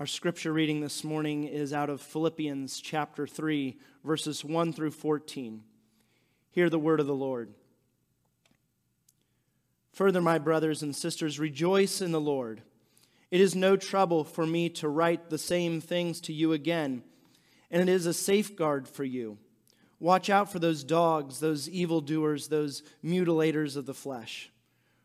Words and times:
Our 0.00 0.06
scripture 0.06 0.54
reading 0.54 0.80
this 0.80 1.04
morning 1.04 1.44
is 1.44 1.74
out 1.74 1.90
of 1.90 2.00
Philippians 2.00 2.80
chapter 2.80 3.26
3, 3.26 3.76
verses 4.02 4.42
1 4.42 4.72
through 4.72 4.92
14. 4.92 5.62
Hear 6.52 6.70
the 6.70 6.78
word 6.78 7.00
of 7.00 7.06
the 7.06 7.14
Lord. 7.14 7.52
Further, 9.92 10.22
my 10.22 10.38
brothers 10.38 10.82
and 10.82 10.96
sisters, 10.96 11.38
rejoice 11.38 12.00
in 12.00 12.12
the 12.12 12.20
Lord. 12.20 12.62
It 13.30 13.42
is 13.42 13.54
no 13.54 13.76
trouble 13.76 14.24
for 14.24 14.46
me 14.46 14.70
to 14.70 14.88
write 14.88 15.28
the 15.28 15.36
same 15.36 15.82
things 15.82 16.22
to 16.22 16.32
you 16.32 16.54
again, 16.54 17.02
and 17.70 17.82
it 17.82 17.92
is 17.92 18.06
a 18.06 18.14
safeguard 18.14 18.88
for 18.88 19.04
you. 19.04 19.36
Watch 19.98 20.30
out 20.30 20.50
for 20.50 20.58
those 20.58 20.82
dogs, 20.82 21.40
those 21.40 21.68
evildoers, 21.68 22.48
those 22.48 22.82
mutilators 23.04 23.76
of 23.76 23.84
the 23.84 23.92
flesh. 23.92 24.50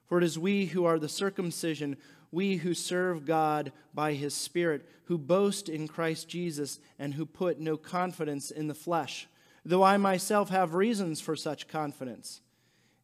For 0.06 0.20
it 0.20 0.24
is 0.24 0.40
we 0.40 0.68
who 0.68 0.86
are 0.86 1.00
the 1.00 1.10
circumcision 1.10 1.98
we 2.36 2.58
who 2.58 2.74
serve 2.74 3.26
God 3.26 3.72
by 3.94 4.12
his 4.12 4.34
Spirit, 4.34 4.86
who 5.06 5.18
boast 5.18 5.70
in 5.70 5.88
Christ 5.88 6.28
Jesus, 6.28 6.80
and 7.00 7.14
who 7.14 7.26
put 7.26 7.62
no 7.62 7.78
confidence 7.78 8.52
in 8.52 8.68
the 8.68 8.76
flesh, 8.76 9.30
though 9.64 9.84
I 9.84 9.96
myself 9.96 10.50
have 10.50 10.76
reasons 10.76 11.22
for 11.22 11.38
such 11.38 11.70
confidence. 11.70 12.42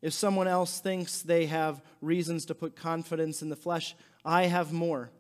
If 0.02 0.12
someone 0.12 0.50
else 0.50 0.82
thinks 0.82 1.22
they 1.22 1.46
have 1.46 1.82
reasons 2.02 2.46
to 2.48 2.56
put 2.56 2.76
confidence 2.76 3.42
in 3.42 3.48
the 3.48 3.56
flesh, 3.56 3.96
I 4.26 4.48
have 4.48 4.74
more. 4.74 5.12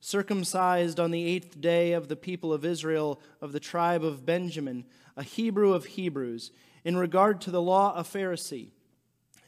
Circumcised 0.00 0.98
on 0.98 1.10
the 1.10 1.26
eighth 1.26 1.60
day 1.60 1.92
of 1.92 2.08
the 2.08 2.16
people 2.16 2.54
of 2.54 2.64
Israel, 2.64 3.20
of 3.42 3.52
the 3.52 3.60
tribe 3.60 4.02
of 4.02 4.24
Benjamin, 4.24 4.86
a 5.18 5.22
Hebrew 5.22 5.74
of 5.74 5.84
Hebrews, 5.84 6.50
in 6.82 6.96
regard 6.96 7.42
to 7.42 7.50
the 7.50 7.60
law, 7.60 7.94
a 7.94 8.04
Pharisee. 8.04 8.70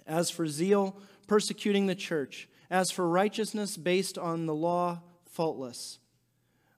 As 0.06 0.28
for 0.28 0.46
zeal, 0.46 0.98
persecuting 1.26 1.86
the 1.86 1.94
church 1.94 2.46
as 2.72 2.90
for 2.90 3.06
righteousness 3.06 3.76
based 3.76 4.16
on 4.16 4.46
the 4.46 4.54
law, 4.54 5.02
faultless. 5.26 5.98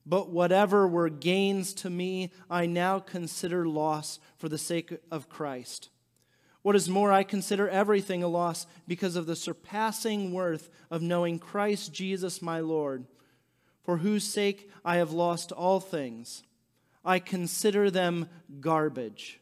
But 0.05 0.29
whatever 0.29 0.89
were 0.89 1.09
gains 1.09 1.73
to 1.75 1.89
me, 1.89 2.33
I 2.51 2.67
now 2.67 2.99
consider 2.99 3.67
loss 3.67 4.19
for 4.37 4.49
the 4.49 4.59
sake 4.59 4.99
of 5.13 5.29
Christ. 5.29 5.91
What 6.63 6.75
is 6.75 6.89
more, 6.89 7.13
I 7.13 7.23
consider 7.23 7.69
everything 7.69 8.25
a 8.25 8.29
loss 8.29 8.67
because 8.89 9.15
of 9.15 9.27
the 9.27 9.37
surpassing 9.37 10.33
worth 10.33 10.69
of 10.91 11.01
knowing 11.01 11.39
Christ 11.39 11.93
Jesus 11.93 12.43
my 12.43 12.59
Lord, 12.59 13.07
for 13.85 13.99
whose 13.99 14.25
sake 14.25 14.69
I 14.85 14.97
have 14.97 15.13
lost 15.13 15.53
all 15.53 15.79
things. 15.79 16.43
I 17.05 17.21
consider 17.21 17.89
them 17.89 18.29
garbage, 18.61 19.39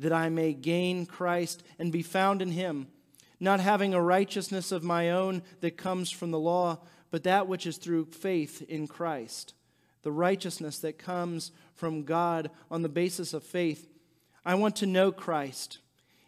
that 0.00 0.12
I 0.12 0.30
may 0.30 0.52
gain 0.52 1.06
Christ 1.06 1.62
and 1.78 1.92
be 1.92 2.02
found 2.02 2.42
in 2.42 2.50
him 2.50 2.88
not 3.42 3.58
having 3.58 3.92
a 3.92 4.00
righteousness 4.00 4.70
of 4.70 4.84
my 4.84 5.10
own 5.10 5.42
that 5.62 5.76
comes 5.76 6.12
from 6.12 6.30
the 6.30 6.38
law, 6.38 6.78
but 7.10 7.24
that 7.24 7.48
which 7.48 7.66
is 7.66 7.76
through 7.76 8.04
faith 8.04 8.62
in 8.68 8.86
Christ, 8.86 9.52
the 10.02 10.12
righteousness 10.12 10.78
that 10.78 10.96
comes 10.96 11.50
from 11.74 12.04
God 12.04 12.52
on 12.70 12.82
the 12.82 12.88
basis 12.88 13.34
of 13.34 13.42
faith. 13.42 13.88
I 14.44 14.54
want 14.54 14.76
to 14.76 14.86
know 14.86 15.10
Christ. 15.10 15.78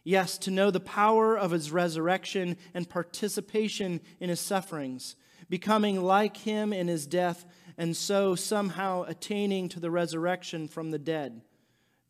Yes, 0.03 0.37
to 0.39 0.51
know 0.51 0.73
the 0.73 0.81
power 0.81 1.39
of 1.39 1.53
his 1.53 1.71
resurrection 1.71 2.57
and 2.75 2.91
participation 2.91 4.01
in 4.19 4.29
his 4.29 4.41
sufferings, 4.41 5.15
becoming 5.49 6.03
like 6.03 6.39
him 6.39 6.73
in 6.73 6.89
his 6.89 7.07
death, 7.07 7.47
and 7.79 7.97
so 7.97 8.35
somehow 8.35 9.05
attaining 9.05 9.69
to 9.69 9.79
the 9.79 9.91
resurrection 9.91 10.67
from 10.67 10.91
the 10.91 10.99
dead. 10.99 11.43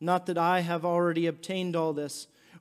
Not 0.00 0.24
that 0.26 0.38
I 0.38 0.60
have 0.60 0.86
already 0.86 1.26
obtained 1.26 1.76
all 1.76 1.92
this 1.92 2.26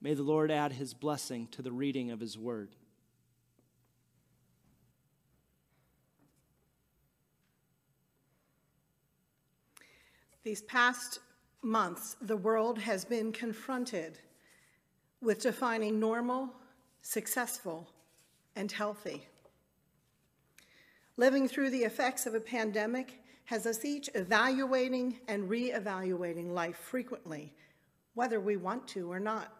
May 0.00 0.14
the 0.14 0.22
Lord 0.22 0.50
add 0.50 0.72
his 0.72 0.94
blessing 0.94 1.48
to 1.52 1.62
the 1.62 1.72
reading 1.72 2.10
of 2.10 2.20
his 2.20 2.38
word. 2.38 2.76
These 10.44 10.62
past 10.62 11.18
months, 11.62 12.16
the 12.20 12.36
world 12.36 12.78
has 12.78 13.04
been 13.04 13.32
confronted 13.32 14.18
with 15.20 15.42
defining 15.42 15.98
normal, 15.98 16.50
successful, 17.02 17.90
and 18.54 18.70
healthy. 18.70 19.26
Living 21.16 21.48
through 21.48 21.70
the 21.70 21.82
effects 21.82 22.26
of 22.26 22.34
a 22.34 22.40
pandemic 22.40 23.20
has 23.44 23.66
us 23.66 23.84
each 23.84 24.08
evaluating 24.14 25.18
and 25.26 25.50
re-evaluating 25.50 26.54
life 26.54 26.76
frequently, 26.76 27.52
whether 28.14 28.38
we 28.38 28.56
want 28.56 28.86
to 28.86 29.10
or 29.10 29.18
not. 29.18 29.52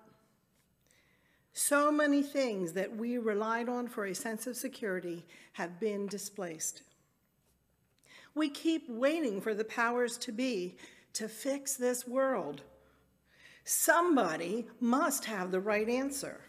So 1.60 1.90
many 1.90 2.22
things 2.22 2.72
that 2.74 2.96
we 2.96 3.18
relied 3.18 3.68
on 3.68 3.88
for 3.88 4.04
a 4.04 4.14
sense 4.14 4.46
of 4.46 4.56
security 4.56 5.26
have 5.54 5.80
been 5.80 6.06
displaced. 6.06 6.82
We 8.32 8.48
keep 8.48 8.88
waiting 8.88 9.40
for 9.40 9.54
the 9.54 9.64
powers 9.64 10.16
to 10.18 10.30
be 10.30 10.76
to 11.14 11.26
fix 11.28 11.74
this 11.74 12.06
world. 12.06 12.62
Somebody 13.64 14.68
must 14.78 15.24
have 15.24 15.50
the 15.50 15.58
right 15.58 15.88
answer. 15.88 16.42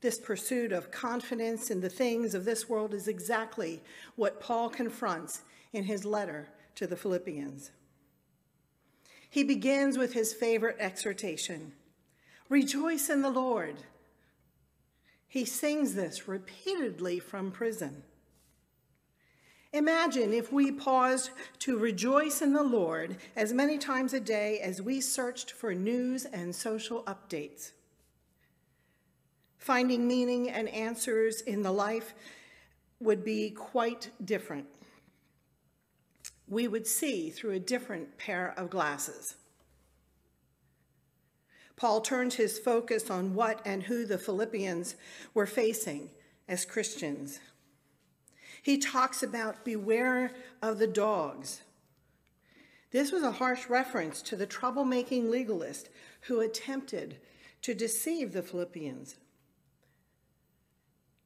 This 0.00 0.18
pursuit 0.18 0.72
of 0.72 0.90
confidence 0.90 1.70
in 1.70 1.82
the 1.82 1.90
things 1.90 2.34
of 2.34 2.46
this 2.46 2.70
world 2.70 2.94
is 2.94 3.06
exactly 3.06 3.82
what 4.16 4.40
Paul 4.40 4.70
confronts 4.70 5.42
in 5.74 5.84
his 5.84 6.06
letter 6.06 6.48
to 6.76 6.86
the 6.86 6.96
Philippians. 6.96 7.70
He 9.28 9.44
begins 9.44 9.98
with 9.98 10.14
his 10.14 10.32
favorite 10.32 10.76
exhortation 10.80 11.74
Rejoice 12.50 13.08
in 13.08 13.22
the 13.22 13.30
Lord. 13.30 13.76
He 15.28 15.44
sings 15.44 15.94
this 15.94 16.26
repeatedly 16.26 17.20
from 17.20 17.52
prison. 17.52 18.02
Imagine 19.72 20.32
if 20.32 20.52
we 20.52 20.72
paused 20.72 21.30
to 21.60 21.78
rejoice 21.78 22.42
in 22.42 22.52
the 22.52 22.64
Lord 22.64 23.18
as 23.36 23.52
many 23.52 23.78
times 23.78 24.12
a 24.12 24.18
day 24.18 24.58
as 24.58 24.82
we 24.82 25.00
searched 25.00 25.52
for 25.52 25.76
news 25.76 26.24
and 26.24 26.52
social 26.52 27.04
updates. 27.04 27.70
Finding 29.56 30.08
meaning 30.08 30.50
and 30.50 30.68
answers 30.70 31.42
in 31.42 31.62
the 31.62 31.70
life 31.70 32.14
would 32.98 33.22
be 33.22 33.50
quite 33.50 34.10
different. 34.24 34.66
We 36.48 36.66
would 36.66 36.88
see 36.88 37.30
through 37.30 37.52
a 37.52 37.60
different 37.60 38.18
pair 38.18 38.52
of 38.56 38.70
glasses. 38.70 39.36
Paul 41.80 42.02
turned 42.02 42.34
his 42.34 42.58
focus 42.58 43.08
on 43.08 43.34
what 43.34 43.62
and 43.64 43.84
who 43.84 44.04
the 44.04 44.18
Philippians 44.18 44.96
were 45.32 45.46
facing 45.46 46.10
as 46.46 46.66
Christians. 46.66 47.40
He 48.62 48.76
talks 48.76 49.22
about 49.22 49.64
beware 49.64 50.32
of 50.60 50.78
the 50.78 50.86
dogs. 50.86 51.62
This 52.90 53.10
was 53.10 53.22
a 53.22 53.32
harsh 53.32 53.70
reference 53.70 54.20
to 54.22 54.36
the 54.36 54.46
troublemaking 54.46 55.30
legalist 55.30 55.88
who 56.22 56.40
attempted 56.40 57.16
to 57.62 57.72
deceive 57.72 58.34
the 58.34 58.42
Philippians. 58.42 59.16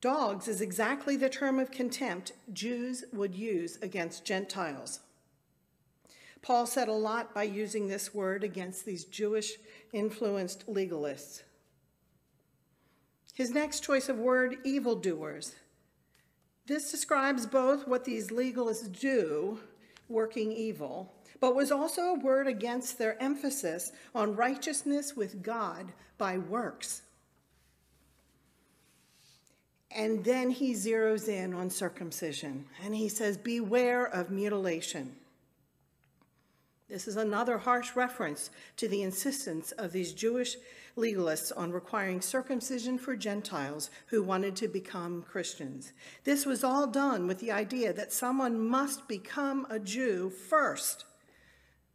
Dogs 0.01 0.47
is 0.47 0.61
exactly 0.61 1.17
the 1.17 1.29
term 1.29 1.59
of 1.59 1.73
contempt 1.73 2.31
Jews 2.53 3.03
would 3.13 3.35
use 3.35 3.77
against 3.83 4.25
Gentiles. 4.25 5.01
Paul 6.45 6.67
said 6.67 6.89
a 6.89 6.93
lot 6.93 7.33
by 7.33 7.45
using 7.45 7.89
this 7.89 8.13
word 8.13 8.45
against 8.45 8.85
these 8.85 9.07
Jewish 9.07 9.55
influenced 9.95 10.67
legalists. 10.67 11.43
His 13.33 13.51
next 13.51 13.81
choice 13.83 14.11
of 14.11 14.19
word, 14.19 14.59
evildoers. 14.63 15.55
This 16.67 16.91
describes 16.91 17.47
both 17.47 17.89
what 17.89 18.05
these 18.05 18.29
legalists 18.29 19.01
do, 19.01 19.59
working 20.11 20.53
evil, 20.53 21.15
but 21.41 21.57
was 21.57 21.73
also 21.73 22.03
a 22.03 22.19
word 22.19 22.47
against 22.47 22.99
their 22.99 23.21
emphasis 23.23 23.93
on 24.15 24.37
righteousness 24.37 25.17
with 25.17 25.43
God 25.43 25.95
by 26.19 26.37
works. 26.37 27.01
And 29.91 30.23
then 30.23 30.51
he 30.51 30.75
zeroes 30.75 31.27
in 31.27 31.55
on 31.55 31.71
circumcision 31.71 32.67
and 32.85 32.95
he 32.95 33.09
says, 33.09 33.39
Beware 33.39 34.05
of 34.05 34.31
mutilation. 34.31 35.17
This 36.89 37.09
is 37.09 37.17
another 37.17 37.59
harsh 37.59 37.97
reference 37.97 38.51
to 38.77 38.89
the 38.89 39.03
insistence 39.03 39.73
of 39.73 39.93
these 39.93 40.13
Jewish 40.13 40.57
legalists 40.97 41.51
on 41.57 41.73
requiring 41.73 42.21
circumcision 42.21 42.99
for 42.99 43.17
Gentiles 43.17 43.91
who 44.09 44.23
wanted 44.23 44.55
to 44.57 44.69
become 44.69 45.23
Christians. 45.23 45.93
This 46.25 46.45
was 46.45 46.63
all 46.63 46.87
done 46.87 47.27
with 47.27 47.41
the 47.41 47.51
idea 47.51 47.93
that 47.95 48.13
someone 48.13 48.61
must 48.61 49.09
become 49.09 49.67
a 49.71 49.79
Jew 49.79 50.31
first 50.31 51.07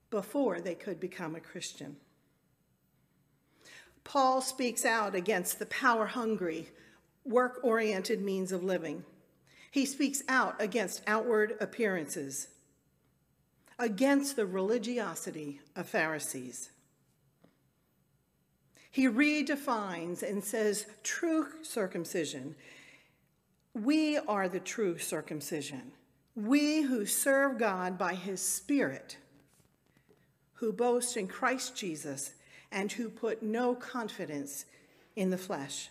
before 0.09 0.59
they 0.59 0.75
could 0.75 0.99
become 0.99 1.35
a 1.35 1.39
Christian. 1.39 1.97
Paul 4.03 4.41
speaks 4.41 4.85
out 4.85 5.13
against 5.13 5.59
the 5.59 5.67
power 5.67 6.07
hungry, 6.07 6.69
work 7.23 7.59
oriented 7.63 8.21
means 8.21 8.51
of 8.51 8.63
living. 8.63 9.05
He 9.69 9.85
speaks 9.85 10.23
out 10.27 10.59
against 10.59 11.03
outward 11.05 11.55
appearances, 11.59 12.47
against 13.79 14.35
the 14.35 14.45
religiosity 14.45 15.61
of 15.75 15.87
Pharisees. 15.87 16.69
He 18.91 19.07
redefines 19.07 20.21
and 20.21 20.43
says 20.43 20.85
true 21.03 21.47
circumcision. 21.61 22.55
We 23.73 24.17
are 24.17 24.49
the 24.49 24.59
true 24.59 24.97
circumcision. 24.97 25.93
We 26.35 26.81
who 26.81 27.05
serve 27.05 27.57
God 27.57 27.97
by 27.97 28.15
his 28.15 28.41
Spirit, 28.41 29.17
who 30.55 30.73
boast 30.73 31.17
in 31.17 31.27
Christ 31.27 31.75
Jesus, 31.75 32.33
and 32.71 32.91
who 32.91 33.09
put 33.09 33.41
no 33.41 33.75
confidence 33.75 34.65
in 35.15 35.29
the 35.29 35.37
flesh. 35.37 35.89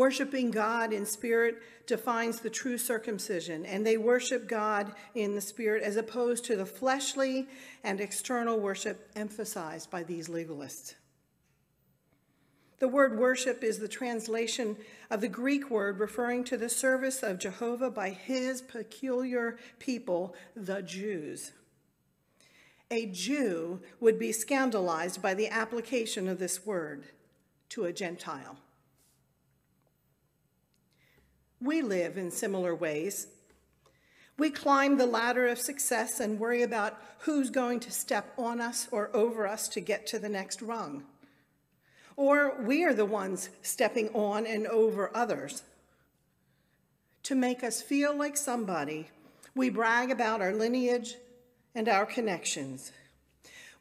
Worshiping 0.00 0.50
God 0.50 0.94
in 0.94 1.04
spirit 1.04 1.58
defines 1.84 2.40
the 2.40 2.48
true 2.48 2.78
circumcision, 2.78 3.66
and 3.66 3.86
they 3.86 3.98
worship 3.98 4.48
God 4.48 4.94
in 5.14 5.34
the 5.34 5.42
spirit 5.42 5.82
as 5.82 5.96
opposed 5.96 6.42
to 6.46 6.56
the 6.56 6.64
fleshly 6.64 7.46
and 7.84 8.00
external 8.00 8.58
worship 8.58 9.10
emphasized 9.14 9.90
by 9.90 10.02
these 10.02 10.26
legalists. 10.26 10.94
The 12.78 12.88
word 12.88 13.18
worship 13.18 13.62
is 13.62 13.78
the 13.78 13.88
translation 13.88 14.78
of 15.10 15.20
the 15.20 15.28
Greek 15.28 15.70
word 15.70 16.00
referring 16.00 16.44
to 16.44 16.56
the 16.56 16.70
service 16.70 17.22
of 17.22 17.38
Jehovah 17.38 17.90
by 17.90 18.08
his 18.08 18.62
peculiar 18.62 19.58
people, 19.78 20.34
the 20.56 20.80
Jews. 20.80 21.52
A 22.90 23.04
Jew 23.04 23.82
would 24.00 24.18
be 24.18 24.32
scandalized 24.32 25.20
by 25.20 25.34
the 25.34 25.48
application 25.48 26.26
of 26.26 26.38
this 26.38 26.64
word 26.64 27.04
to 27.68 27.84
a 27.84 27.92
Gentile. 27.92 28.56
We 31.60 31.82
live 31.82 32.16
in 32.16 32.30
similar 32.30 32.74
ways. 32.74 33.26
We 34.38 34.50
climb 34.50 34.96
the 34.96 35.06
ladder 35.06 35.46
of 35.48 35.58
success 35.58 36.18
and 36.18 36.40
worry 36.40 36.62
about 36.62 36.98
who's 37.18 37.50
going 37.50 37.80
to 37.80 37.90
step 37.90 38.32
on 38.38 38.60
us 38.60 38.88
or 38.90 39.14
over 39.14 39.46
us 39.46 39.68
to 39.68 39.80
get 39.80 40.06
to 40.08 40.18
the 40.18 40.30
next 40.30 40.62
rung. 40.62 41.04
Or 42.16 42.58
we 42.62 42.82
are 42.84 42.94
the 42.94 43.04
ones 43.04 43.50
stepping 43.60 44.08
on 44.14 44.46
and 44.46 44.66
over 44.66 45.14
others. 45.14 45.62
To 47.24 47.34
make 47.34 47.62
us 47.62 47.82
feel 47.82 48.16
like 48.16 48.38
somebody, 48.38 49.10
we 49.54 49.68
brag 49.68 50.10
about 50.10 50.40
our 50.40 50.54
lineage 50.54 51.16
and 51.74 51.88
our 51.88 52.06
connections. 52.06 52.92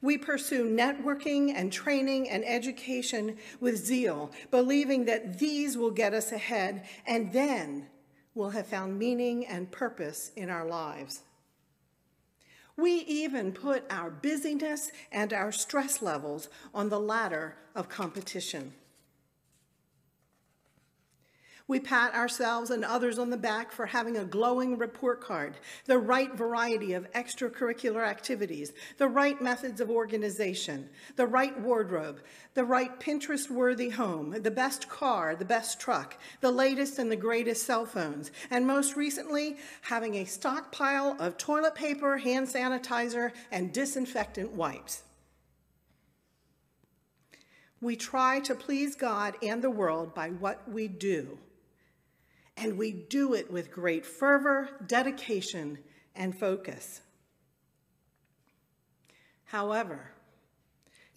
We 0.01 0.17
pursue 0.17 0.65
networking 0.65 1.53
and 1.55 1.71
training 1.71 2.29
and 2.29 2.45
education 2.45 3.37
with 3.59 3.77
zeal, 3.77 4.31
believing 4.49 5.05
that 5.05 5.39
these 5.39 5.77
will 5.77 5.91
get 5.91 6.13
us 6.13 6.31
ahead 6.31 6.85
and 7.05 7.33
then 7.33 7.87
we'll 8.33 8.51
have 8.51 8.67
found 8.67 8.97
meaning 8.97 9.45
and 9.45 9.71
purpose 9.71 10.31
in 10.37 10.49
our 10.49 10.65
lives. 10.65 11.21
We 12.77 12.91
even 13.07 13.51
put 13.51 13.83
our 13.89 14.09
busyness 14.09 14.91
and 15.11 15.33
our 15.33 15.51
stress 15.51 16.01
levels 16.01 16.47
on 16.73 16.87
the 16.87 16.99
ladder 16.99 17.57
of 17.75 17.89
competition. 17.89 18.73
We 21.69 21.79
pat 21.79 22.15
ourselves 22.15 22.71
and 22.71 22.83
others 22.83 23.19
on 23.19 23.29
the 23.29 23.37
back 23.37 23.71
for 23.71 23.85
having 23.85 24.17
a 24.17 24.25
glowing 24.25 24.79
report 24.79 25.21
card, 25.21 25.55
the 25.85 25.99
right 25.99 26.33
variety 26.33 26.93
of 26.93 27.11
extracurricular 27.11 28.03
activities, 28.03 28.73
the 28.97 29.07
right 29.07 29.39
methods 29.39 29.79
of 29.79 29.91
organization, 29.91 30.89
the 31.15 31.27
right 31.27 31.57
wardrobe, 31.61 32.21
the 32.55 32.63
right 32.63 32.99
Pinterest 32.99 33.51
worthy 33.51 33.89
home, 33.89 34.41
the 34.41 34.49
best 34.49 34.89
car, 34.89 35.35
the 35.35 35.45
best 35.45 35.79
truck, 35.79 36.19
the 36.41 36.51
latest 36.51 36.97
and 36.97 37.11
the 37.11 37.15
greatest 37.15 37.67
cell 37.67 37.85
phones, 37.85 38.31
and 38.49 38.65
most 38.65 38.95
recently, 38.95 39.57
having 39.81 40.15
a 40.15 40.25
stockpile 40.25 41.15
of 41.19 41.37
toilet 41.37 41.75
paper, 41.75 42.17
hand 42.17 42.47
sanitizer, 42.47 43.31
and 43.51 43.71
disinfectant 43.71 44.51
wipes. 44.53 45.03
We 47.79 47.95
try 47.95 48.39
to 48.39 48.55
please 48.55 48.95
God 48.95 49.35
and 49.43 49.61
the 49.61 49.69
world 49.69 50.15
by 50.15 50.29
what 50.29 50.67
we 50.67 50.87
do 50.87 51.37
and 52.59 52.77
we 52.77 52.91
do 52.91 53.33
it 53.33 53.49
with 53.49 53.71
great 53.71 54.05
fervor, 54.05 54.69
dedication, 54.85 55.77
and 56.13 56.37
focus. 56.37 57.01
However, 59.45 60.11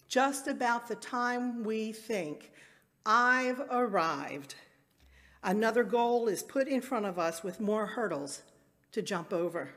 just 0.07 0.47
about 0.47 0.87
the 0.87 0.95
time 0.95 1.63
we 1.63 1.91
think, 1.91 2.51
I've 3.05 3.59
arrived, 3.69 4.55
another 5.43 5.83
goal 5.83 6.29
is 6.29 6.43
put 6.43 6.69
in 6.69 6.79
front 6.79 7.05
of 7.05 7.19
us 7.19 7.43
with 7.43 7.59
more 7.59 7.87
hurdles 7.87 8.43
to 8.93 9.01
jump 9.01 9.33
over. 9.33 9.69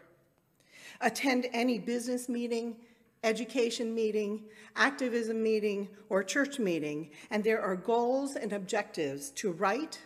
Attend 1.01 1.47
any 1.53 1.81
business 1.81 2.29
meeting, 2.29 2.77
education 3.25 3.93
meeting, 3.93 4.45
activism 4.77 5.43
meeting, 5.43 5.89
or 6.11 6.23
church 6.23 6.61
meeting, 6.61 7.11
and 7.31 7.43
there 7.43 7.61
are 7.61 7.75
goals 7.75 8.37
and 8.37 8.53
objectives 8.53 9.31
to 9.31 9.51
write, 9.51 9.99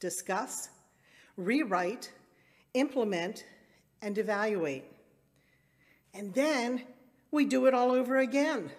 discuss, 0.00 0.70
rewrite, 1.36 2.12
implement, 2.74 3.44
and 4.02 4.16
evaluate. 4.18 4.84
And 6.14 6.32
then 6.34 6.82
we 7.30 7.44
do 7.44 7.66
it 7.66 7.74
all 7.74 7.90
over 7.90 8.18
again. 8.18 8.70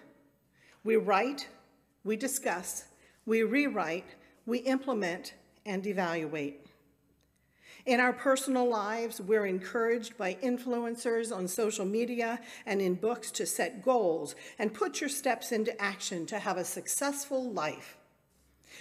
We 0.84 0.96
write, 0.96 1.48
we 2.04 2.16
discuss, 2.16 2.84
we 3.26 3.42
rewrite, 3.42 4.14
we 4.46 4.58
implement, 4.58 5.34
and 5.66 5.86
evaluate. 5.86 6.64
In 7.84 8.00
our 8.00 8.12
personal 8.12 8.68
lives, 8.68 9.20
we're 9.20 9.46
encouraged 9.46 10.16
by 10.16 10.34
influencers 10.42 11.34
on 11.34 11.46
social 11.46 11.84
media 11.84 12.40
and 12.66 12.80
in 12.80 12.94
books 12.94 13.30
to 13.32 13.46
set 13.46 13.84
goals 13.84 14.34
and 14.58 14.74
put 14.74 15.00
your 15.00 15.10
steps 15.10 15.52
into 15.52 15.80
action 15.80 16.26
to 16.26 16.38
have 16.38 16.56
a 16.56 16.64
successful 16.64 17.50
life. 17.52 17.97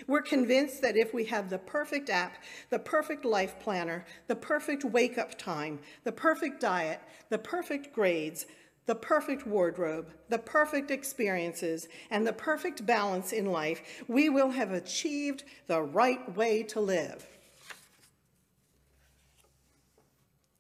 We're 0.06 0.22
convinced 0.22 0.82
that 0.82 0.98
if 0.98 1.14
we 1.14 1.26
have 1.26 1.50
the 1.50 1.58
perfect 1.58 2.10
app, 2.10 2.44
the 2.70 2.80
perfect 2.80 3.26
life 3.26 3.60
planner, 3.60 4.06
the 4.28 4.36
perfect 4.36 4.84
wake 4.84 5.18
up 5.18 5.38
time, 5.38 5.80
the 6.04 6.12
perfect 6.12 6.60
diet, 6.60 7.00
the 7.30 7.38
perfect 7.38 7.94
grades, 7.94 8.46
the 8.86 8.96
perfect 8.96 9.46
wardrobe, 9.46 10.14
the 10.30 10.38
perfect 10.38 10.92
experiences, 10.92 11.88
and 12.10 12.26
the 12.26 12.34
perfect 12.34 12.86
balance 12.86 13.34
in 13.34 13.46
life, 13.46 14.04
we 14.08 14.30
will 14.30 14.50
have 14.50 14.72
achieved 14.72 15.44
the 15.68 15.82
right 15.82 16.36
way 16.36 16.64
to 16.64 16.80
live. 16.80 17.28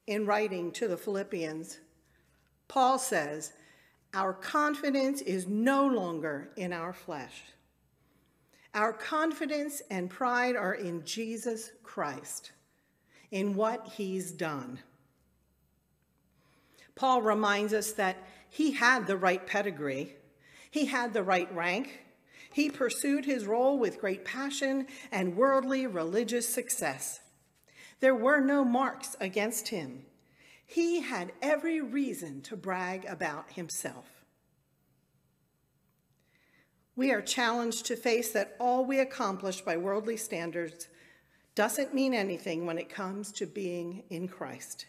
In 0.08 0.26
writing 0.26 0.72
to 0.74 0.88
the 0.88 0.98
Philippians, 0.98 1.80
Paul 2.68 3.00
says, 3.00 3.54
Our 4.14 4.34
confidence 4.34 5.22
is 5.22 5.48
no 5.48 5.86
longer 5.86 6.50
in 6.58 6.74
our 6.74 6.94
flesh. 6.94 7.44
Our 8.74 8.94
confidence 8.94 9.82
and 9.90 10.10
pride 10.10 10.56
are 10.56 10.74
in 10.74 11.04
Jesus 11.04 11.72
Christ, 11.84 12.52
in 13.32 13.56
what 13.56 13.88
he's 13.96 14.32
done. 14.32 14.80
Paul 16.96 17.22
reminds 17.22 17.74
us 17.74 17.94
that 17.94 18.18
he 18.50 18.72
had 18.72 19.08
the 19.08 19.18
right 19.18 19.46
pedigree, 19.46 20.16
he 20.70 20.86
had 20.86 21.14
the 21.14 21.24
right 21.24 21.54
rank, 21.54 22.02
he 22.52 22.70
pursued 22.70 23.26
his 23.26 23.46
role 23.46 23.78
with 23.78 24.00
great 24.00 24.26
passion 24.26 24.88
and 25.12 25.38
worldly 25.38 25.86
religious 25.86 26.48
success. 26.48 27.20
There 28.00 28.16
were 28.16 28.40
no 28.40 28.64
marks 28.64 29.16
against 29.20 29.68
him. 29.70 30.06
He 30.66 31.02
had 31.02 31.32
every 31.42 31.82
reason 31.82 32.42
to 32.42 32.58
brag 32.58 33.06
about 33.06 33.52
himself 33.52 34.17
we 36.98 37.12
are 37.12 37.22
challenged 37.22 37.86
to 37.86 37.96
face 37.96 38.32
that 38.32 38.58
all 38.60 38.84
we 38.84 39.00
accomplish 39.00 39.62
by 39.62 39.78
worldly 39.78 40.18
standards 40.18 40.90
doesn't 41.56 41.94
mean 41.94 42.14
anything 42.14 42.66
when 42.66 42.78
it 42.78 42.90
comes 42.90 43.32
to 43.32 43.46
being 43.46 44.04
in 44.10 44.28
Christ. 44.28 44.86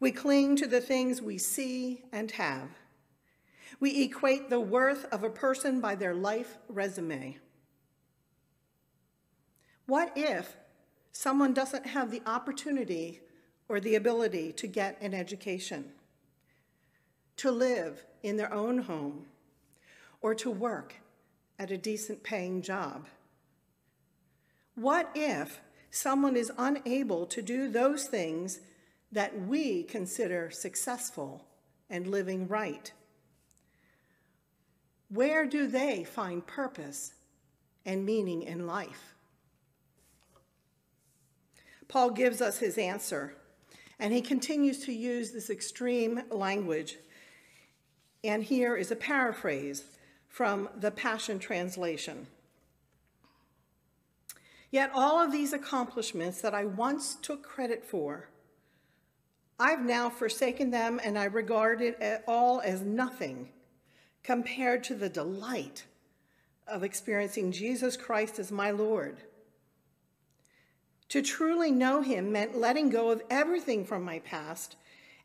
We 0.00 0.10
cling 0.10 0.56
to 0.56 0.66
the 0.66 0.80
things 0.80 1.20
we 1.20 1.36
see 1.36 2.04
and 2.10 2.30
have. 2.30 2.70
We 3.80 4.02
equate 4.02 4.48
the 4.48 4.60
worth 4.60 5.04
of 5.12 5.22
a 5.22 5.30
person 5.30 5.80
by 5.80 5.94
their 5.94 6.14
life 6.14 6.56
resume. 6.68 7.36
What 9.84 10.12
if 10.16 10.56
someone 11.12 11.52
doesn't 11.52 11.86
have 11.86 12.10
the 12.10 12.22
opportunity 12.24 13.20
or 13.68 13.78
the 13.78 13.96
ability 13.96 14.52
to 14.54 14.66
get 14.66 14.96
an 15.02 15.12
education? 15.12 15.92
to 17.40 17.50
live 17.50 18.04
in 18.22 18.36
their 18.36 18.52
own 18.52 18.76
home, 18.76 19.24
or 20.20 20.34
to 20.34 20.50
work 20.50 20.94
at 21.58 21.70
a 21.70 21.78
decent 21.78 22.22
paying 22.22 22.62
job? 22.62 23.06
What 24.74 25.10
if 25.14 25.60
someone 25.90 26.36
is 26.36 26.52
unable 26.56 27.26
to 27.26 27.42
do 27.42 27.68
those 27.68 28.04
things 28.04 28.60
that 29.12 29.38
we 29.46 29.82
consider 29.82 30.50
successful 30.50 31.44
and 31.88 32.06
living 32.06 32.46
right? 32.48 32.92
Where 35.08 35.44
do 35.44 35.66
they 35.66 36.04
find 36.04 36.46
purpose 36.46 37.14
and 37.84 38.06
meaning 38.06 38.42
in 38.42 38.66
life? 38.66 39.14
Paul 41.88 42.10
gives 42.10 42.40
us 42.40 42.58
his 42.58 42.78
answer, 42.78 43.34
and 43.98 44.12
he 44.12 44.20
continues 44.20 44.84
to 44.84 44.92
use 44.92 45.32
this 45.32 45.50
extreme 45.50 46.22
language. 46.30 46.98
And 48.22 48.44
here 48.44 48.76
is 48.76 48.92
a 48.92 48.96
paraphrase 48.96 49.82
from 50.30 50.68
the 50.78 50.92
Passion 50.92 51.38
Translation. 51.38 52.28
Yet 54.70 54.92
all 54.94 55.18
of 55.18 55.32
these 55.32 55.52
accomplishments 55.52 56.40
that 56.40 56.54
I 56.54 56.64
once 56.64 57.16
took 57.16 57.42
credit 57.42 57.84
for, 57.84 58.30
I've 59.58 59.82
now 59.82 60.08
forsaken 60.08 60.70
them 60.70 61.00
and 61.02 61.18
I 61.18 61.24
regard 61.24 61.82
it 61.82 62.22
all 62.26 62.62
as 62.64 62.80
nothing 62.80 63.50
compared 64.22 64.84
to 64.84 64.94
the 64.94 65.08
delight 65.08 65.84
of 66.66 66.84
experiencing 66.84 67.50
Jesus 67.50 67.96
Christ 67.96 68.38
as 68.38 68.52
my 68.52 68.70
Lord. 68.70 69.18
To 71.08 71.20
truly 71.20 71.72
know 71.72 72.02
him 72.02 72.30
meant 72.30 72.56
letting 72.56 72.88
go 72.88 73.10
of 73.10 73.22
everything 73.28 73.84
from 73.84 74.04
my 74.04 74.20
past 74.20 74.76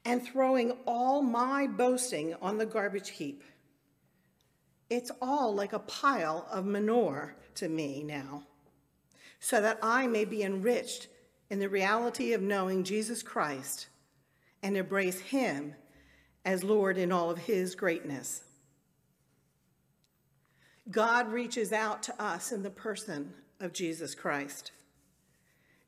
and 0.04 0.24
throwing 0.24 0.72
all 0.88 1.22
my 1.22 1.68
boasting 1.68 2.34
on 2.42 2.58
the 2.58 2.66
garbage 2.66 3.12
heap. 3.12 3.44
It's 4.90 5.12
all 5.22 5.54
like 5.54 5.74
a 5.74 5.80
pile 5.80 6.48
of 6.52 6.66
manure 6.66 7.36
to 7.56 7.68
me 7.68 8.04
now, 8.04 8.44
so 9.40 9.62
that 9.62 9.80
I 9.82 10.08
may 10.08 10.26
be 10.26 10.44
enriched 10.44 11.08
in 11.50 11.60
the 11.60 11.70
reality 11.70 12.34
of 12.34 12.42
knowing 12.42 12.84
Jesus 12.84 13.24
Christ 13.24 13.88
and 14.62 14.78
embrace 14.78 15.20
him 15.20 15.76
as 16.44 16.64
Lord 16.64 16.98
in 16.98 17.12
all 17.12 17.30
of 17.30 17.38
his 17.40 17.76
greatness. 17.76 18.44
God 20.92 21.32
reaches 21.32 21.72
out 21.74 22.04
to 22.04 22.22
us 22.22 22.52
in 22.52 22.62
the 22.62 22.70
person 22.70 23.34
of 23.60 23.74
Jesus 23.74 24.14
Christ. 24.14 24.72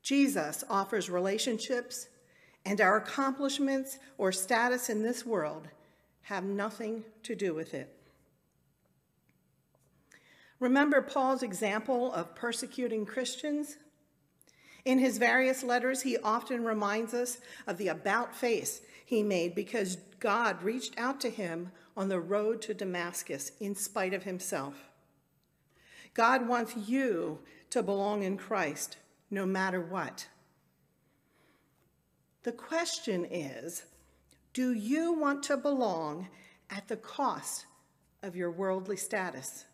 Jesus 0.01 0.63
offers 0.69 1.09
relationships, 1.09 2.07
and 2.65 2.81
our 2.81 2.97
accomplishments 2.97 3.99
or 4.17 4.31
status 4.31 4.89
in 4.89 5.03
this 5.03 5.25
world 5.25 5.67
have 6.21 6.43
nothing 6.43 7.03
to 7.23 7.35
do 7.35 7.53
with 7.53 7.73
it. 7.73 7.96
Remember 10.59 11.01
Paul's 11.01 11.43
example 11.43 12.11
of 12.13 12.35
persecuting 12.35 13.05
Christians? 13.05 13.77
In 14.85 14.99
his 14.99 15.17
various 15.17 15.63
letters, 15.63 16.01
he 16.01 16.17
often 16.17 16.63
reminds 16.63 17.13
us 17.13 17.39
of 17.67 17.77
the 17.77 17.89
about 17.89 18.35
face 18.35 18.81
he 19.05 19.21
made 19.21 19.53
because 19.53 19.97
God 20.19 20.63
reached 20.63 20.97
out 20.97 21.21
to 21.21 21.29
him 21.29 21.71
on 21.95 22.09
the 22.09 22.19
road 22.19 22.61
to 22.63 22.73
Damascus 22.73 23.51
in 23.59 23.75
spite 23.75 24.13
of 24.13 24.23
himself. 24.23 24.89
God 26.13 26.47
wants 26.47 26.75
you 26.75 27.39
to 27.69 27.83
belong 27.83 28.23
in 28.23 28.37
Christ 28.37 28.97
no 29.29 29.45
matter 29.45 29.81
what. 29.81 30.27
The 32.43 32.51
question 32.51 33.25
is 33.25 33.83
do 34.53 34.73
you 34.73 35.13
want 35.13 35.43
to 35.43 35.57
belong 35.57 36.29
at 36.69 36.87
the 36.87 36.97
cost 36.97 37.65
of 38.23 38.35
your 38.35 38.49
worldly 38.49 38.97
status? 38.97 39.65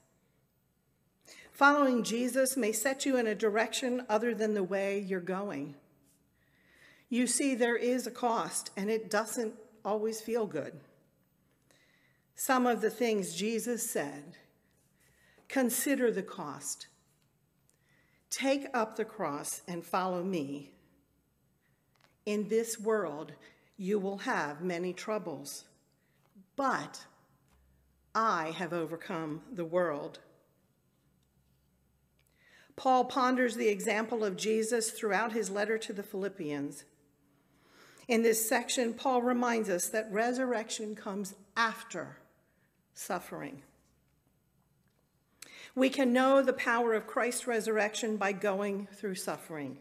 Following 1.53 2.03
Jesus 2.03 2.57
may 2.57 2.71
set 2.71 3.05
you 3.05 3.15
in 3.15 3.27
a 3.27 3.35
direction 3.35 4.03
other 4.09 4.33
than 4.33 4.55
the 4.55 4.63
way 4.63 4.99
you're 4.99 5.19
going. 5.19 5.75
You 7.09 7.27
see, 7.27 7.53
there 7.53 7.75
is 7.75 8.07
a 8.07 8.11
cost, 8.11 8.71
and 8.75 8.89
it 8.89 9.11
doesn't 9.11 9.53
always 9.85 10.19
feel 10.19 10.47
good. 10.47 10.79
Some 12.35 12.65
of 12.65 12.81
the 12.81 12.89
things 12.89 13.35
Jesus 13.35 13.87
said 13.87 14.35
consider 15.47 16.11
the 16.11 16.23
cost. 16.23 16.87
Take 18.31 18.65
up 18.73 18.95
the 18.95 19.05
cross 19.05 19.61
and 19.67 19.85
follow 19.85 20.23
me. 20.23 20.71
In 22.25 22.47
this 22.47 22.79
world, 22.79 23.33
you 23.77 23.99
will 23.99 24.17
have 24.17 24.63
many 24.63 24.91
troubles, 24.91 25.65
but 26.55 27.05
I 28.15 28.55
have 28.57 28.73
overcome 28.73 29.41
the 29.53 29.65
world. 29.65 30.17
Paul 32.75 33.05
ponders 33.05 33.55
the 33.55 33.67
example 33.67 34.23
of 34.23 34.35
Jesus 34.35 34.91
throughout 34.91 35.33
his 35.33 35.49
letter 35.49 35.77
to 35.77 35.93
the 35.93 36.03
Philippians. 36.03 36.85
In 38.07 38.23
this 38.23 38.47
section, 38.47 38.93
Paul 38.93 39.21
reminds 39.21 39.69
us 39.69 39.87
that 39.89 40.11
resurrection 40.11 40.95
comes 40.95 41.35
after 41.55 42.17
suffering. 42.93 43.61
We 45.75 45.89
can 45.89 46.13
know 46.13 46.41
the 46.41 46.53
power 46.53 46.93
of 46.93 47.07
Christ's 47.07 47.47
resurrection 47.47 48.17
by 48.17 48.31
going 48.31 48.87
through 48.93 49.15
suffering. 49.15 49.79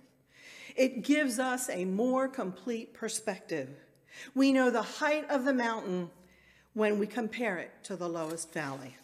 It 0.74 1.02
gives 1.02 1.38
us 1.38 1.68
a 1.68 1.84
more 1.84 2.28
complete 2.28 2.94
perspective. 2.94 3.68
We 4.34 4.52
know 4.52 4.70
the 4.70 4.82
height 4.82 5.28
of 5.28 5.44
the 5.44 5.52
mountain 5.52 6.10
when 6.72 6.98
we 6.98 7.06
compare 7.06 7.58
it 7.58 7.72
to 7.84 7.96
the 7.96 8.08
lowest 8.08 8.52
valley. 8.52 8.96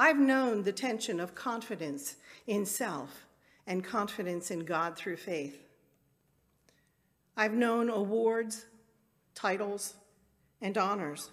I've 0.00 0.18
known 0.18 0.62
the 0.62 0.72
tension 0.72 1.20
of 1.20 1.34
confidence 1.34 2.16
in 2.46 2.64
self 2.64 3.26
and 3.66 3.84
confidence 3.84 4.50
in 4.50 4.60
God 4.60 4.96
through 4.96 5.18
faith. 5.18 5.60
I've 7.36 7.52
known 7.52 7.90
awards, 7.90 8.64
titles, 9.34 9.96
and 10.62 10.78
honors. 10.78 11.30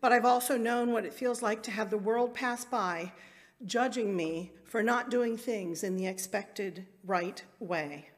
But 0.00 0.12
I've 0.12 0.24
also 0.24 0.56
known 0.56 0.92
what 0.92 1.04
it 1.04 1.12
feels 1.12 1.42
like 1.42 1.62
to 1.64 1.70
have 1.70 1.90
the 1.90 1.98
world 1.98 2.32
pass 2.32 2.64
by, 2.64 3.12
judging 3.66 4.16
me 4.16 4.52
for 4.64 4.82
not 4.82 5.10
doing 5.10 5.36
things 5.36 5.84
in 5.84 5.98
the 5.98 6.06
expected 6.06 6.86
right 7.04 7.44
way. 7.58 8.08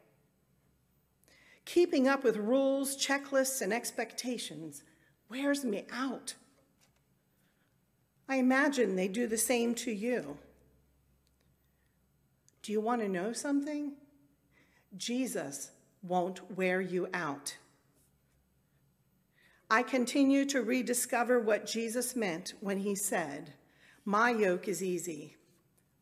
Keeping 1.65 2.07
up 2.07 2.23
with 2.23 2.37
rules, 2.37 2.97
checklists, 2.97 3.63
and 3.63 3.73
expectations 3.73 4.85
wears 5.29 5.65
me 5.65 5.87
out. 5.91 6.35
I 8.29 8.37
imagine 8.37 8.97
they 8.97 9.09
do 9.09 9.27
the 9.27 9.39
same 9.39 9.75
to 9.77 9.91
you. 9.91 10.39
Do 12.63 12.73
you 12.73 12.81
want 12.81 13.01
to 13.03 13.09
know 13.09 13.33
something? 13.33 13.93
Jesus 14.97 15.71
won't 16.03 16.57
wear 16.57 16.81
you 16.81 17.09
out. 17.13 17.57
I 19.71 19.83
continue 19.83 20.45
to 20.47 20.63
rediscover 20.63 21.41
what 21.41 21.67
Jesus 21.67 22.15
meant 22.15 22.53
when 22.61 22.79
he 22.79 22.95
said, 22.95 23.55
My 24.05 24.31
yoke 24.31 24.69
is 24.69 24.83
easy, 24.83 25.37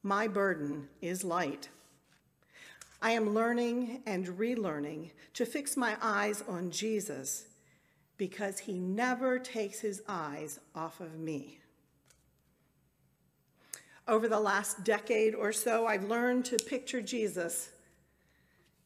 my 0.02 0.26
burden 0.26 0.88
is 1.00 1.22
light. 1.22 1.68
I 3.00 3.12
am 3.12 3.32
learning 3.32 4.02
and 4.06 4.26
relearning 4.26 5.12
to 5.34 5.46
fix 5.46 5.76
my 5.76 5.96
eyes 6.02 6.42
on 6.46 6.70
Jesus 6.70 7.46
because 8.18 8.58
he 8.58 8.78
never 8.78 9.38
takes 9.38 9.80
his 9.80 10.02
eyes 10.06 10.60
off 10.74 11.00
of 11.00 11.18
me. 11.18 11.59
Over 14.08 14.28
the 14.28 14.40
last 14.40 14.84
decade 14.84 15.34
or 15.34 15.52
so, 15.52 15.86
I've 15.86 16.04
learned 16.04 16.44
to 16.46 16.56
picture 16.56 17.00
Jesus 17.00 17.70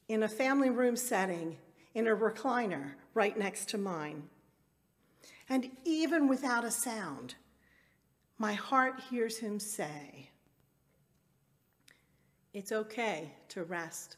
in 0.09 0.23
a 0.23 0.29
family 0.29 0.71
room 0.71 0.97
setting 0.97 1.57
in 1.95 2.07
a 2.07 2.17
recliner 2.17 2.93
right 3.15 3.39
next 3.39 3.69
to 3.71 3.79
mine. 3.79 4.25
And 5.49 5.71
even 5.85 6.29
without 6.29 6.65
a 6.65 6.71
sound, 6.71 7.35
my 8.39 8.55
heart 8.55 9.01
hears 9.11 9.39
him 9.39 9.61
say, 9.61 10.31
It's 12.53 12.73
okay 12.73 13.31
to 13.51 13.65
rest. 13.65 14.17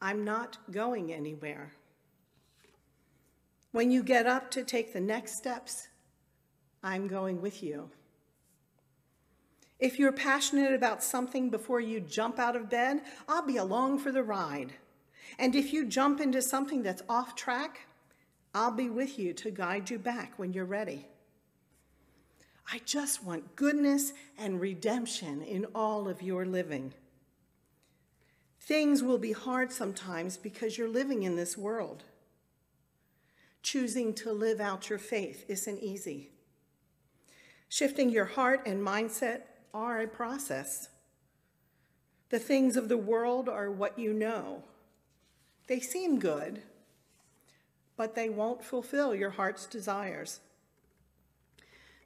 I'm 0.00 0.24
not 0.24 0.58
going 0.70 1.12
anywhere. 1.12 1.72
When 3.70 3.90
you 3.90 4.02
get 4.02 4.26
up 4.26 4.50
to 4.50 4.64
take 4.64 4.92
the 4.92 5.00
next 5.00 5.36
steps, 5.36 5.88
I'm 6.82 7.06
going 7.06 7.40
with 7.40 7.62
you. 7.62 7.88
If 9.82 9.98
you're 9.98 10.12
passionate 10.12 10.72
about 10.72 11.02
something 11.02 11.50
before 11.50 11.80
you 11.80 11.98
jump 11.98 12.38
out 12.38 12.54
of 12.54 12.70
bed, 12.70 13.00
I'll 13.28 13.44
be 13.44 13.56
along 13.56 13.98
for 13.98 14.12
the 14.12 14.22
ride. 14.22 14.74
And 15.40 15.56
if 15.56 15.72
you 15.72 15.86
jump 15.86 16.20
into 16.20 16.40
something 16.40 16.84
that's 16.84 17.02
off 17.08 17.34
track, 17.34 17.88
I'll 18.54 18.70
be 18.70 18.88
with 18.88 19.18
you 19.18 19.32
to 19.32 19.50
guide 19.50 19.90
you 19.90 19.98
back 19.98 20.38
when 20.38 20.52
you're 20.52 20.64
ready. 20.64 21.08
I 22.72 22.80
just 22.84 23.24
want 23.24 23.56
goodness 23.56 24.12
and 24.38 24.60
redemption 24.60 25.42
in 25.42 25.64
all 25.74 26.08
of 26.08 26.22
your 26.22 26.46
living. 26.46 26.94
Things 28.60 29.02
will 29.02 29.18
be 29.18 29.32
hard 29.32 29.72
sometimes 29.72 30.36
because 30.36 30.78
you're 30.78 30.88
living 30.88 31.24
in 31.24 31.34
this 31.34 31.58
world. 31.58 32.04
Choosing 33.64 34.14
to 34.14 34.30
live 34.30 34.60
out 34.60 34.88
your 34.88 35.00
faith 35.00 35.44
isn't 35.48 35.80
easy. 35.80 36.30
Shifting 37.68 38.10
your 38.10 38.26
heart 38.26 38.62
and 38.64 38.80
mindset 38.86 39.40
are 39.74 40.00
a 40.00 40.08
process. 40.08 40.88
The 42.30 42.38
things 42.38 42.76
of 42.76 42.88
the 42.88 42.96
world 42.96 43.48
are 43.48 43.70
what 43.70 43.98
you 43.98 44.12
know. 44.12 44.62
They 45.66 45.80
seem 45.80 46.18
good, 46.18 46.62
but 47.96 48.14
they 48.14 48.28
won't 48.28 48.64
fulfill 48.64 49.14
your 49.14 49.30
heart's 49.30 49.66
desires. 49.66 50.40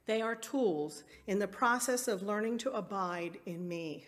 They 0.05 0.21
are 0.21 0.35
tools 0.35 1.03
in 1.27 1.39
the 1.39 1.47
process 1.47 2.07
of 2.07 2.23
learning 2.23 2.59
to 2.59 2.71
abide 2.71 3.39
in 3.45 3.67
me. 3.67 4.07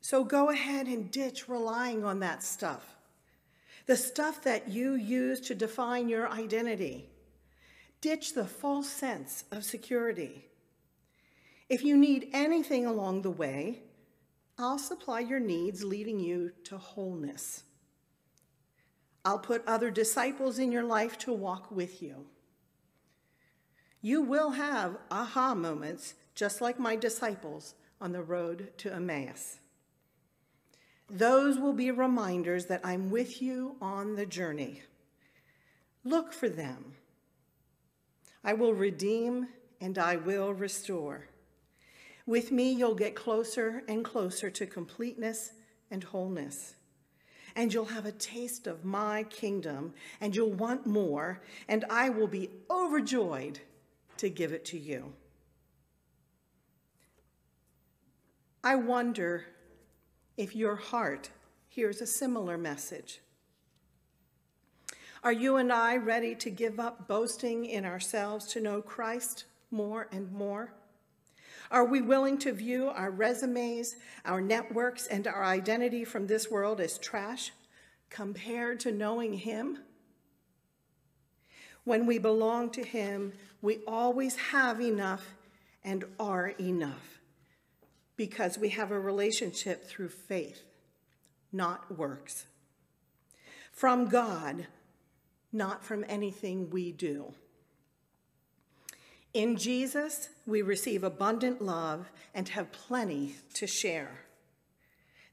So 0.00 0.24
go 0.24 0.50
ahead 0.50 0.86
and 0.86 1.10
ditch 1.10 1.48
relying 1.48 2.04
on 2.04 2.20
that 2.20 2.42
stuff. 2.42 2.96
The 3.86 3.96
stuff 3.96 4.42
that 4.42 4.68
you 4.68 4.94
use 4.94 5.40
to 5.42 5.54
define 5.54 6.08
your 6.08 6.28
identity. 6.28 7.08
Ditch 8.00 8.34
the 8.34 8.46
false 8.46 8.88
sense 8.88 9.44
of 9.50 9.64
security. 9.64 10.47
If 11.68 11.82
you 11.82 11.96
need 11.96 12.30
anything 12.32 12.86
along 12.86 13.22
the 13.22 13.30
way, 13.30 13.82
I'll 14.58 14.78
supply 14.78 15.20
your 15.20 15.40
needs, 15.40 15.84
leading 15.84 16.18
you 16.18 16.52
to 16.64 16.78
wholeness. 16.78 17.62
I'll 19.24 19.38
put 19.38 19.66
other 19.66 19.90
disciples 19.90 20.58
in 20.58 20.72
your 20.72 20.82
life 20.82 21.18
to 21.18 21.32
walk 21.32 21.70
with 21.70 22.02
you. 22.02 22.26
You 24.00 24.22
will 24.22 24.50
have 24.50 24.96
aha 25.10 25.54
moments, 25.54 26.14
just 26.34 26.60
like 26.60 26.78
my 26.78 26.96
disciples 26.96 27.74
on 28.00 28.12
the 28.12 28.22
road 28.22 28.72
to 28.78 28.92
Emmaus. 28.92 29.58
Those 31.10 31.58
will 31.58 31.72
be 31.72 31.90
reminders 31.90 32.66
that 32.66 32.80
I'm 32.84 33.10
with 33.10 33.42
you 33.42 33.76
on 33.80 34.14
the 34.14 34.26
journey. 34.26 34.82
Look 36.04 36.32
for 36.32 36.48
them. 36.48 36.94
I 38.44 38.54
will 38.54 38.72
redeem 38.72 39.48
and 39.80 39.98
I 39.98 40.16
will 40.16 40.54
restore. 40.54 41.28
With 42.28 42.52
me, 42.52 42.72
you'll 42.72 42.94
get 42.94 43.14
closer 43.14 43.82
and 43.88 44.04
closer 44.04 44.50
to 44.50 44.66
completeness 44.66 45.52
and 45.90 46.04
wholeness. 46.04 46.74
And 47.56 47.72
you'll 47.72 47.86
have 47.86 48.04
a 48.04 48.12
taste 48.12 48.66
of 48.66 48.84
my 48.84 49.22
kingdom, 49.22 49.94
and 50.20 50.36
you'll 50.36 50.52
want 50.52 50.84
more, 50.84 51.40
and 51.68 51.86
I 51.88 52.10
will 52.10 52.26
be 52.26 52.50
overjoyed 52.68 53.60
to 54.18 54.28
give 54.28 54.52
it 54.52 54.66
to 54.66 54.78
you. 54.78 55.14
I 58.62 58.74
wonder 58.74 59.46
if 60.36 60.54
your 60.54 60.76
heart 60.76 61.30
hears 61.66 62.02
a 62.02 62.06
similar 62.06 62.58
message. 62.58 63.22
Are 65.24 65.32
you 65.32 65.56
and 65.56 65.72
I 65.72 65.96
ready 65.96 66.34
to 66.34 66.50
give 66.50 66.78
up 66.78 67.08
boasting 67.08 67.64
in 67.64 67.86
ourselves 67.86 68.48
to 68.48 68.60
know 68.60 68.82
Christ 68.82 69.46
more 69.70 70.08
and 70.12 70.30
more? 70.30 70.74
Are 71.70 71.84
we 71.84 72.00
willing 72.00 72.38
to 72.38 72.52
view 72.52 72.88
our 72.88 73.10
resumes, 73.10 73.96
our 74.24 74.40
networks, 74.40 75.06
and 75.06 75.26
our 75.26 75.44
identity 75.44 76.04
from 76.04 76.26
this 76.26 76.50
world 76.50 76.80
as 76.80 76.98
trash 76.98 77.52
compared 78.08 78.80
to 78.80 78.92
knowing 78.92 79.34
Him? 79.34 79.78
When 81.84 82.06
we 82.06 82.18
belong 82.18 82.70
to 82.70 82.82
Him, 82.82 83.32
we 83.60 83.80
always 83.86 84.36
have 84.36 84.80
enough 84.80 85.34
and 85.84 86.04
are 86.18 86.48
enough 86.60 87.20
because 88.16 88.58
we 88.58 88.70
have 88.70 88.90
a 88.90 88.98
relationship 88.98 89.86
through 89.86 90.08
faith, 90.08 90.62
not 91.52 91.96
works. 91.96 92.46
From 93.72 94.08
God, 94.08 94.66
not 95.52 95.84
from 95.84 96.04
anything 96.08 96.70
we 96.70 96.92
do. 96.92 97.34
In 99.34 99.56
Jesus, 99.56 100.30
we 100.46 100.62
receive 100.62 101.04
abundant 101.04 101.60
love 101.62 102.10
and 102.34 102.48
have 102.48 102.72
plenty 102.72 103.36
to 103.54 103.66
share. 103.66 104.20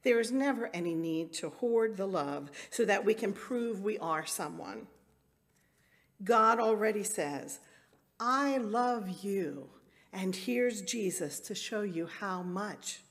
There 0.03 0.19
is 0.19 0.31
never 0.31 0.69
any 0.73 0.93
need 0.93 1.33
to 1.33 1.49
hoard 1.49 1.97
the 1.97 2.05
love 2.05 2.51
so 2.69 2.85
that 2.85 3.05
we 3.05 3.13
can 3.13 3.33
prove 3.33 3.81
we 3.81 3.97
are 3.97 4.25
someone. 4.25 4.87
God 6.23 6.59
already 6.59 7.03
says, 7.03 7.59
I 8.19 8.57
love 8.57 9.23
you, 9.23 9.69
and 10.13 10.35
here's 10.35 10.81
Jesus 10.81 11.39
to 11.41 11.55
show 11.55 11.81
you 11.81 12.07
how 12.07 12.43
much. 12.43 13.01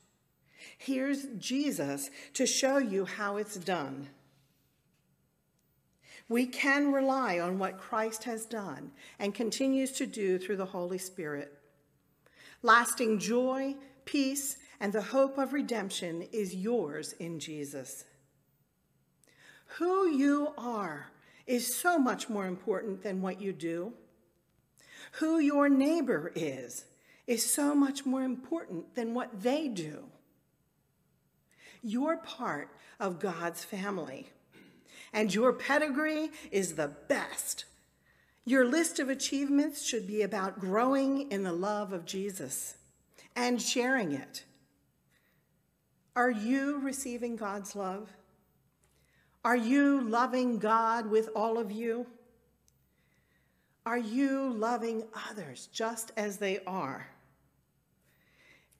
Here's 0.77 1.25
Jesus 1.37 2.09
to 2.33 2.45
show 2.45 2.77
you 2.77 3.05
how 3.05 3.37
it's 3.37 3.55
done. 3.55 4.07
We 6.27 6.47
can 6.47 6.91
rely 6.91 7.39
on 7.39 7.59
what 7.59 7.77
Christ 7.77 8.23
has 8.23 8.45
done 8.45 8.91
and 9.19 9.33
continues 9.33 9.91
to 9.93 10.07
do 10.07 10.39
through 10.39 10.57
the 10.57 10.65
Holy 10.65 10.97
Spirit. 10.97 11.53
Lasting 12.63 13.19
joy, 13.19 13.75
peace, 14.05 14.57
and 14.79 14.91
the 14.91 15.01
hope 15.01 15.37
of 15.37 15.53
redemption 15.53 16.23
is 16.31 16.55
yours 16.55 17.13
in 17.13 17.39
Jesus. 17.39 18.05
Who 19.77 20.07
you 20.09 20.53
are 20.57 21.11
is 21.45 21.75
so 21.75 21.99
much 21.99 22.27
more 22.27 22.47
important 22.47 23.03
than 23.03 23.21
what 23.21 23.39
you 23.39 23.53
do. 23.53 23.93
Who 25.13 25.39
your 25.39 25.69
neighbor 25.69 26.31
is 26.35 26.85
is 27.27 27.47
so 27.47 27.75
much 27.75 28.05
more 28.05 28.23
important 28.23 28.95
than 28.95 29.13
what 29.13 29.41
they 29.41 29.67
do. 29.67 30.05
You're 31.83 32.17
part 32.17 32.69
of 32.99 33.19
God's 33.19 33.63
family 33.63 34.29
and 35.15 35.33
your 35.33 35.53
pedigree 35.53 36.29
is 36.51 36.73
the 36.73 36.89
best. 37.07 37.63
Your 38.43 38.65
list 38.65 38.99
of 38.99 39.09
achievements 39.09 39.81
should 39.81 40.05
be 40.05 40.21
about 40.21 40.59
growing 40.59 41.31
in 41.31 41.41
the 41.41 41.53
love 41.53 41.93
of 41.93 42.05
Jesus 42.05 42.75
and 43.33 43.61
sharing 43.61 44.11
it. 44.11 44.43
Are 46.17 46.29
you 46.29 46.79
receiving 46.79 47.37
God's 47.37 47.77
love? 47.77 48.09
Are 49.45 49.55
you 49.55 50.01
loving 50.01 50.59
God 50.59 51.09
with 51.09 51.29
all 51.33 51.57
of 51.57 51.71
you? 51.71 52.05
Are 53.85 53.97
you 53.97 54.51
loving 54.51 55.05
others 55.29 55.69
just 55.71 56.11
as 56.17 56.37
they 56.37 56.59
are? 56.67 57.07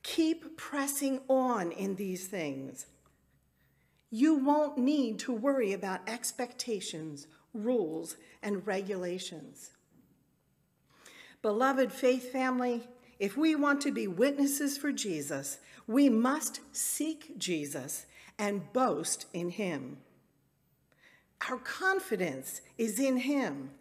Keep 0.04 0.58
pressing 0.58 1.22
on 1.30 1.72
in 1.72 1.96
these 1.96 2.28
things 2.28 2.88
you 4.16 4.36
won't 4.36 4.78
need 4.78 5.20
to 5.20 5.34
worry 5.34 5.74
about 5.74 6.08
expectations, 6.08 7.28
rules, 7.54 8.16
and 8.42 8.66
regulations. 8.66 9.72
Beloved 11.42 11.92
faith 11.92 12.32
family, 12.32 12.88
if 13.20 13.36
we 13.36 13.56
want 13.56 13.82
to 13.82 13.92
be 13.92 14.08
witnesses 14.08 14.78
for 14.78 14.94
Jesus, 14.94 15.58
we 15.86 16.08
must 16.08 16.62
seek 16.72 17.38
Jesus 17.38 18.06
and 18.40 18.72
boast 18.72 19.26
in 19.34 19.50
him. 19.50 19.98
Our 21.50 21.58
confidence 21.58 22.62
is 22.78 23.02
in 23.02 23.18
him. 23.18 23.72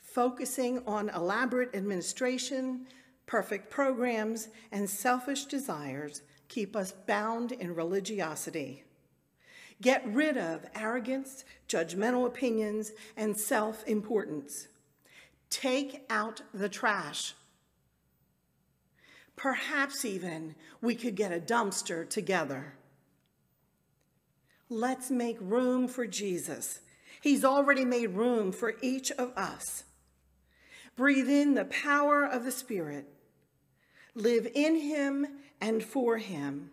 Focusing 0.00 0.82
on 0.84 1.10
elaborate 1.10 1.76
administration, 1.76 2.88
perfect 3.26 3.70
programs, 3.70 4.48
and 4.72 4.90
selfish 4.90 5.44
desires 5.44 6.22
keep 6.48 6.74
us 6.74 6.90
bound 7.06 7.52
in 7.52 7.72
religiosity. 7.76 8.82
Get 9.82 10.06
rid 10.06 10.36
of 10.36 10.64
arrogance, 10.76 11.44
judgmental 11.68 12.24
opinions, 12.24 12.92
and 13.16 13.36
self 13.36 13.84
importance. 13.88 14.68
Take 15.50 16.04
out 16.08 16.40
the 16.54 16.68
trash. 16.68 17.34
Perhaps 19.34 20.04
even 20.04 20.54
we 20.80 20.94
could 20.94 21.16
get 21.16 21.32
a 21.32 21.40
dumpster 21.40 22.08
together. 22.08 22.74
Let's 24.68 25.10
make 25.10 25.36
room 25.40 25.88
for 25.88 26.06
Jesus. 26.06 26.80
He's 27.20 27.44
already 27.44 27.84
made 27.84 28.10
room 28.10 28.52
for 28.52 28.76
each 28.82 29.10
of 29.10 29.36
us. 29.36 29.82
Breathe 30.94 31.28
in 31.28 31.54
the 31.54 31.64
power 31.64 32.24
of 32.24 32.44
the 32.44 32.52
Spirit. 32.52 33.06
Live 34.14 34.46
in 34.54 34.76
Him 34.76 35.26
and 35.60 35.82
for 35.82 36.18
Him. 36.18 36.70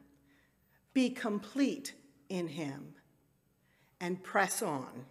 Be 0.93 1.09
complete 1.09 1.95
in 2.29 2.49
Him 2.49 2.93
and 4.01 4.21
press 4.23 4.61
on. 4.61 5.05